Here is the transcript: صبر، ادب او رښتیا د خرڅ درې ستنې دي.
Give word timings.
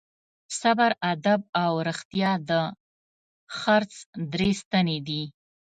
صبر، 0.59 0.91
ادب 1.11 1.41
او 1.63 1.71
رښتیا 1.87 2.31
د 2.49 2.51
خرڅ 3.57 3.93
درې 4.33 4.49
ستنې 4.61 4.97
دي. 5.07 5.23